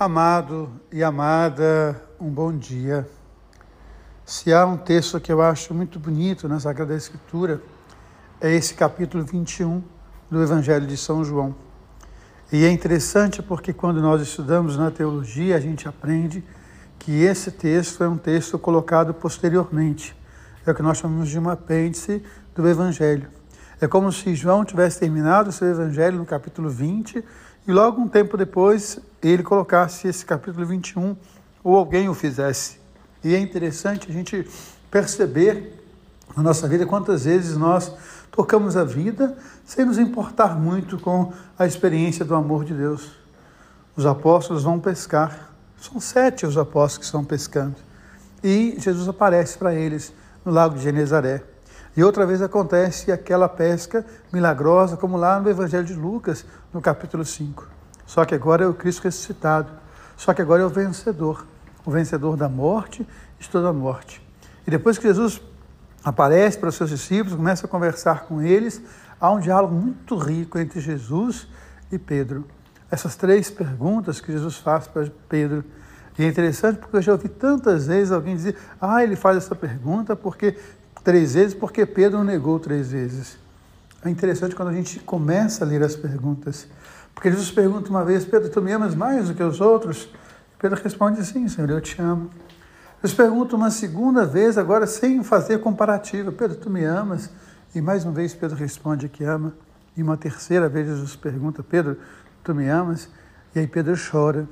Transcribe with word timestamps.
Amado 0.00 0.70
e 0.92 1.02
amada, 1.02 2.00
um 2.20 2.30
bom 2.30 2.56
dia. 2.56 3.04
Se 4.24 4.52
há 4.52 4.64
um 4.64 4.76
texto 4.76 5.18
que 5.18 5.32
eu 5.32 5.42
acho 5.42 5.74
muito 5.74 5.98
bonito 5.98 6.48
na 6.48 6.60
Sagrada 6.60 6.94
Escritura, 6.94 7.60
é 8.40 8.54
esse 8.54 8.74
capítulo 8.74 9.24
21 9.24 9.82
do 10.30 10.40
Evangelho 10.40 10.86
de 10.86 10.96
São 10.96 11.24
João. 11.24 11.52
E 12.52 12.64
é 12.64 12.70
interessante 12.70 13.42
porque 13.42 13.72
quando 13.72 14.00
nós 14.00 14.22
estudamos 14.22 14.76
na 14.76 14.88
teologia, 14.92 15.56
a 15.56 15.60
gente 15.60 15.88
aprende 15.88 16.44
que 16.96 17.24
esse 17.24 17.50
texto 17.50 18.04
é 18.04 18.08
um 18.08 18.16
texto 18.16 18.56
colocado 18.56 19.12
posteriormente. 19.12 20.16
É 20.64 20.70
o 20.70 20.74
que 20.76 20.82
nós 20.82 20.98
chamamos 20.98 21.28
de 21.28 21.40
um 21.40 21.50
apêndice 21.50 22.22
do 22.54 22.68
Evangelho. 22.68 23.37
É 23.80 23.86
como 23.86 24.10
se 24.10 24.34
João 24.34 24.64
tivesse 24.64 24.98
terminado 24.98 25.50
o 25.50 25.52
seu 25.52 25.68
Evangelho 25.68 26.18
no 26.18 26.26
capítulo 26.26 26.68
20 26.68 27.24
e 27.64 27.72
logo 27.72 28.00
um 28.00 28.08
tempo 28.08 28.36
depois 28.36 28.98
ele 29.22 29.44
colocasse 29.44 30.08
esse 30.08 30.26
capítulo 30.26 30.66
21 30.66 31.16
ou 31.62 31.76
alguém 31.76 32.08
o 32.08 32.14
fizesse. 32.14 32.80
E 33.22 33.32
é 33.32 33.38
interessante 33.38 34.10
a 34.10 34.12
gente 34.12 34.44
perceber 34.90 35.80
na 36.36 36.42
nossa 36.42 36.66
vida 36.66 36.86
quantas 36.86 37.24
vezes 37.24 37.56
nós 37.56 37.92
tocamos 38.32 38.76
a 38.76 38.82
vida 38.82 39.38
sem 39.64 39.84
nos 39.84 39.96
importar 39.96 40.58
muito 40.58 40.98
com 40.98 41.32
a 41.56 41.64
experiência 41.64 42.24
do 42.24 42.34
amor 42.34 42.64
de 42.64 42.74
Deus. 42.74 43.12
Os 43.94 44.04
apóstolos 44.06 44.64
vão 44.64 44.80
pescar, 44.80 45.50
são 45.80 46.00
sete 46.00 46.44
os 46.44 46.58
apóstolos 46.58 46.98
que 46.98 47.04
estão 47.04 47.24
pescando, 47.24 47.76
e 48.42 48.76
Jesus 48.78 49.08
aparece 49.08 49.56
para 49.56 49.72
eles 49.72 50.12
no 50.44 50.50
lago 50.50 50.74
de 50.74 50.82
Genezaré. 50.82 51.44
E 51.98 52.04
outra 52.04 52.24
vez 52.24 52.40
acontece 52.40 53.10
aquela 53.10 53.48
pesca 53.48 54.06
milagrosa, 54.32 54.96
como 54.96 55.16
lá 55.16 55.40
no 55.40 55.50
Evangelho 55.50 55.84
de 55.84 55.94
Lucas, 55.94 56.46
no 56.72 56.80
capítulo 56.80 57.24
5. 57.24 57.66
Só 58.06 58.24
que 58.24 58.36
agora 58.36 58.62
é 58.62 58.68
o 58.68 58.72
Cristo 58.72 59.02
ressuscitado. 59.02 59.68
Só 60.16 60.32
que 60.32 60.40
agora 60.40 60.62
é 60.62 60.64
o 60.64 60.68
vencedor. 60.68 61.44
O 61.84 61.90
vencedor 61.90 62.36
da 62.36 62.48
morte 62.48 63.04
de 63.36 63.50
toda 63.50 63.70
a 63.70 63.72
morte. 63.72 64.24
E 64.64 64.70
depois 64.70 64.96
que 64.96 65.08
Jesus 65.08 65.42
aparece 66.04 66.56
para 66.56 66.68
os 66.68 66.76
seus 66.76 66.90
discípulos, 66.90 67.34
começa 67.34 67.66
a 67.66 67.68
conversar 67.68 68.26
com 68.26 68.40
eles, 68.40 68.80
há 69.20 69.32
um 69.32 69.40
diálogo 69.40 69.74
muito 69.74 70.16
rico 70.16 70.56
entre 70.56 70.78
Jesus 70.78 71.48
e 71.90 71.98
Pedro. 71.98 72.46
Essas 72.88 73.16
três 73.16 73.50
perguntas 73.50 74.20
que 74.20 74.30
Jesus 74.30 74.56
faz 74.56 74.86
para 74.86 75.10
Pedro. 75.28 75.64
E 76.16 76.22
é 76.22 76.28
interessante 76.28 76.78
porque 76.78 76.96
eu 76.96 77.02
já 77.02 77.10
ouvi 77.10 77.28
tantas 77.28 77.88
vezes 77.88 78.12
alguém 78.12 78.36
dizer: 78.36 78.56
ah, 78.80 79.02
ele 79.02 79.16
faz 79.16 79.36
essa 79.36 79.56
pergunta 79.56 80.14
porque 80.14 80.56
três 81.02 81.34
vezes 81.34 81.54
porque 81.54 81.86
Pedro 81.86 82.22
negou 82.22 82.58
três 82.58 82.90
vezes. 82.90 83.38
É 84.04 84.10
interessante 84.10 84.54
quando 84.54 84.68
a 84.68 84.72
gente 84.72 85.00
começa 85.00 85.64
a 85.64 85.68
ler 85.68 85.82
as 85.82 85.96
perguntas. 85.96 86.66
Porque 87.14 87.30
Jesus 87.30 87.50
pergunta 87.50 87.90
uma 87.90 88.04
vez, 88.04 88.24
Pedro, 88.24 88.48
tu 88.48 88.62
me 88.62 88.72
amas 88.72 88.94
mais 88.94 89.28
do 89.28 89.34
que 89.34 89.42
os 89.42 89.60
outros? 89.60 90.08
Pedro 90.58 90.80
responde, 90.82 91.24
sim, 91.24 91.48
Senhor, 91.48 91.68
eu 91.68 91.80
te 91.80 92.00
amo. 92.00 92.30
Jesus 93.02 93.16
pergunta 93.16 93.56
uma 93.56 93.70
segunda 93.70 94.24
vez, 94.24 94.56
agora 94.58 94.86
sem 94.86 95.22
fazer 95.22 95.58
comparativa, 95.58 96.30
Pedro, 96.32 96.56
tu 96.56 96.70
me 96.70 96.84
amas? 96.84 97.30
E 97.74 97.80
mais 97.80 98.04
uma 98.04 98.12
vez 98.12 98.34
Pedro 98.34 98.56
responde 98.56 99.08
que 99.08 99.24
ama. 99.24 99.52
E 99.96 100.02
uma 100.02 100.16
terceira 100.16 100.68
vez 100.68 100.86
Jesus 100.86 101.16
pergunta, 101.16 101.62
Pedro, 101.62 101.96
tu 102.42 102.54
me 102.54 102.68
amas? 102.68 103.08
E 103.54 103.58
aí 103.58 103.66
Pedro 103.66 103.94
chora. 104.10 104.48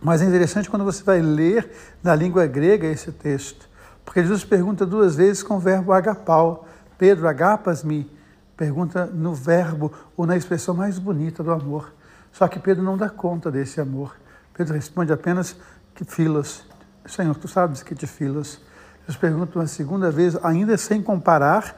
Mas 0.00 0.20
é 0.22 0.24
interessante 0.24 0.68
quando 0.68 0.84
você 0.84 1.04
vai 1.04 1.20
ler 1.22 1.70
na 2.02 2.14
língua 2.14 2.46
grega 2.46 2.86
esse 2.86 3.12
texto. 3.12 3.68
Porque 4.04 4.22
Jesus 4.22 4.44
pergunta 4.44 4.84
duas 4.84 5.16
vezes 5.16 5.42
com 5.42 5.56
o 5.56 5.60
verbo 5.60 5.92
agapau. 5.92 6.66
Pedro, 6.98 7.28
agapas-me? 7.28 8.10
Pergunta 8.56 9.06
no 9.06 9.34
verbo 9.34 9.92
ou 10.16 10.26
na 10.26 10.36
expressão 10.36 10.74
mais 10.74 10.98
bonita 10.98 11.42
do 11.42 11.50
amor. 11.50 11.92
Só 12.32 12.48
que 12.48 12.58
Pedro 12.58 12.82
não 12.82 12.96
dá 12.96 13.08
conta 13.08 13.50
desse 13.50 13.80
amor. 13.80 14.16
Pedro 14.54 14.74
responde 14.74 15.12
apenas 15.12 15.56
que 15.94 16.04
filos. 16.04 16.64
Senhor, 17.06 17.34
tu 17.36 17.48
sabes 17.48 17.82
que 17.82 17.94
te 17.94 18.06
filos. 18.06 18.60
Jesus 19.00 19.16
pergunta 19.16 19.58
uma 19.58 19.66
segunda 19.66 20.10
vez, 20.10 20.36
ainda 20.44 20.76
sem 20.76 21.02
comparar, 21.02 21.76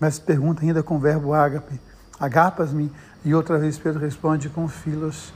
mas 0.00 0.18
pergunta 0.18 0.62
ainda 0.62 0.82
com 0.82 0.96
o 0.96 0.98
verbo 0.98 1.34
ágape. 1.34 1.78
Agapas-me? 2.18 2.90
E 3.24 3.34
outra 3.34 3.58
vez 3.58 3.78
Pedro 3.78 4.00
responde 4.00 4.48
com 4.48 4.66
filos. 4.66 5.32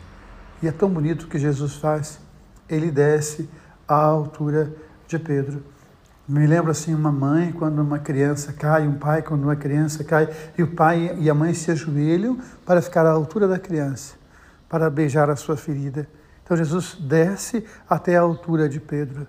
E 0.62 0.68
é 0.68 0.72
tão 0.72 0.88
bonito 0.88 1.24
o 1.24 1.28
que 1.28 1.38
Jesus 1.38 1.76
faz. 1.76 2.18
Ele 2.68 2.90
desce 2.90 3.48
à 3.86 3.96
altura 3.96 4.72
de 5.06 5.18
Pedro. 5.18 5.75
Me 6.28 6.44
lembro 6.44 6.72
assim 6.72 6.92
uma 6.92 7.12
mãe 7.12 7.52
quando 7.52 7.78
uma 7.80 8.00
criança 8.00 8.52
cai, 8.52 8.86
um 8.86 8.94
pai 8.94 9.22
quando 9.22 9.44
uma 9.44 9.54
criança 9.54 10.02
cai, 10.02 10.28
e 10.58 10.62
o 10.62 10.74
pai 10.74 11.16
e 11.20 11.30
a 11.30 11.34
mãe 11.34 11.54
se 11.54 11.70
ajoelham 11.70 12.38
para 12.64 12.82
ficar 12.82 13.06
à 13.06 13.10
altura 13.10 13.46
da 13.46 13.60
criança, 13.60 14.16
para 14.68 14.90
beijar 14.90 15.30
a 15.30 15.36
sua 15.36 15.56
ferida. 15.56 16.08
Então 16.42 16.56
Jesus 16.56 16.96
desce 17.00 17.64
até 17.88 18.16
a 18.16 18.22
altura 18.22 18.68
de 18.68 18.80
Pedro. 18.80 19.26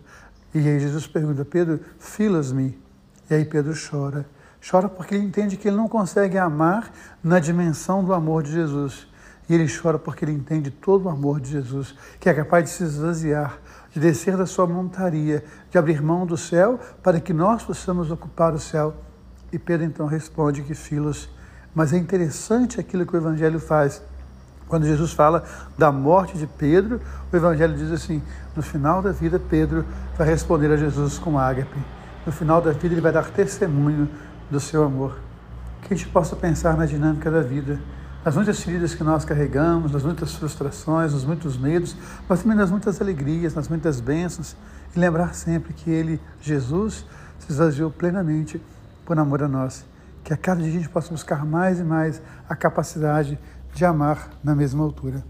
E 0.55 0.59
aí 0.59 0.79
Jesus 0.79 1.05
pergunta: 1.05 1.45
Pedro, 1.45 1.79
filas-me? 1.99 2.79
E 3.29 3.35
aí 3.35 3.45
Pedro 3.45 3.73
chora. 3.75 4.25
Chora 4.67 4.89
porque 4.89 5.13
ele 5.13 5.25
entende 5.25 5.55
que 5.55 5.67
ele 5.67 5.77
não 5.77 5.87
consegue 5.87 6.37
amar 6.37 6.91
na 7.23 7.39
dimensão 7.39 8.03
do 8.03 8.11
amor 8.11 8.41
de 8.41 8.51
Jesus. 8.51 9.06
E 9.49 9.53
ele 9.53 9.67
chora 9.67 9.97
porque 9.97 10.25
ele 10.25 10.33
entende 10.33 10.69
todo 10.69 11.05
o 11.05 11.09
amor 11.09 11.39
de 11.39 11.51
Jesus, 11.51 11.95
que 12.19 12.29
é 12.29 12.33
capaz 12.33 12.65
de 12.65 12.69
se 12.71 12.83
esvaziar, 12.83 13.57
de 13.91 13.99
descer 13.99 14.35
da 14.35 14.45
sua 14.45 14.67
montaria, 14.67 15.43
de 15.71 15.77
abrir 15.77 16.01
mão 16.01 16.25
do 16.25 16.35
céu 16.35 16.79
para 17.01 17.19
que 17.19 17.31
nós 17.31 17.63
possamos 17.63 18.11
ocupar 18.11 18.53
o 18.53 18.59
céu. 18.59 18.93
E 19.51 19.57
Pedro 19.57 19.85
então 19.85 20.05
responde 20.05 20.61
que 20.63 20.75
filos. 20.75 21.29
Mas 21.73 21.93
é 21.93 21.97
interessante 21.97 22.79
aquilo 22.79 23.05
que 23.05 23.15
o 23.15 23.17
Evangelho 23.17 23.59
faz. 23.59 24.01
Quando 24.67 24.85
Jesus 24.85 25.13
fala 25.13 25.45
da 25.77 25.93
morte 25.93 26.37
de 26.37 26.45
Pedro, 26.45 26.99
o 27.31 27.35
Evangelho 27.35 27.73
diz 27.73 27.89
assim: 27.91 28.21
no 28.53 28.61
final 28.61 29.01
da 29.01 29.13
vida, 29.13 29.39
Pedro 29.39 29.85
vai 30.17 30.27
responder 30.27 30.69
a 30.73 30.75
Jesus 30.75 31.17
com 31.17 31.39
ágape. 31.39 31.77
No 32.25 32.33
final 32.33 32.61
da 32.61 32.71
vida, 32.71 32.93
ele 32.93 32.99
vai 32.99 33.13
dar 33.13 33.29
testemunho 33.29 34.09
do 34.51 34.59
seu 34.59 34.83
amor. 34.83 35.17
Que 35.83 35.93
a 35.93 35.97
gente 35.97 36.09
possa 36.09 36.35
pensar 36.35 36.75
na 36.75 36.85
dinâmica 36.85 37.31
da 37.31 37.39
vida 37.39 37.79
nas 38.23 38.35
muitas 38.35 38.61
feridas 38.61 38.93
que 38.93 39.03
nós 39.03 39.23
carregamos, 39.23 39.91
nas 39.91 40.03
muitas 40.03 40.33
frustrações, 40.33 41.13
nos 41.13 41.23
muitos 41.23 41.57
medos, 41.57 41.95
mas 42.27 42.41
também 42.41 42.57
nas 42.57 42.69
muitas 42.69 42.99
alegrias, 43.01 43.53
nas 43.53 43.67
muitas 43.67 43.99
bênçãos, 43.99 44.55
e 44.95 44.99
lembrar 44.99 45.33
sempre 45.33 45.73
que 45.73 45.89
Ele, 45.89 46.19
Jesus, 46.41 47.05
se 47.39 47.51
esvaziou 47.51 47.89
plenamente 47.91 48.61
por 49.05 49.17
amor 49.17 49.43
a 49.43 49.47
nós. 49.47 49.85
Que 50.23 50.33
a 50.33 50.37
cada 50.37 50.61
dia 50.61 50.69
a 50.69 50.73
gente 50.73 50.89
possa 50.89 51.09
buscar 51.09 51.45
mais 51.45 51.79
e 51.79 51.83
mais 51.83 52.21
a 52.49 52.55
capacidade 52.55 53.39
de 53.73 53.85
amar 53.85 54.29
na 54.43 54.53
mesma 54.53 54.83
altura. 54.83 55.23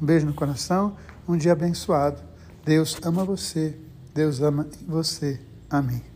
Um 0.00 0.06
beijo 0.06 0.26
no 0.26 0.34
coração, 0.34 0.96
um 1.26 1.36
dia 1.36 1.52
abençoado. 1.52 2.20
Deus 2.64 2.98
ama 3.04 3.24
você, 3.24 3.76
Deus 4.14 4.40
ama 4.40 4.66
você. 4.86 5.40
Amém. 5.68 6.13